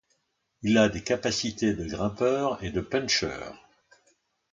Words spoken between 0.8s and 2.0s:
des capacités de